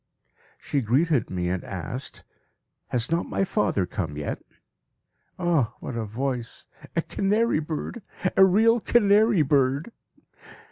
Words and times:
She 0.59 0.81
greeted 0.81 1.29
me 1.29 1.47
and 1.49 1.63
asked, 1.63 2.23
"Has 2.87 3.11
not 3.11 3.27
my 3.29 3.43
father 3.43 3.85
come 3.85 4.17
yet?" 4.17 4.41
Ah! 5.37 5.75
what 5.79 5.95
a 5.95 6.05
voice. 6.05 6.65
A 6.95 7.03
canary 7.03 7.59
bird! 7.59 8.01
A 8.35 8.43
real 8.43 8.79
canary 8.79 9.43
bird! 9.43 9.91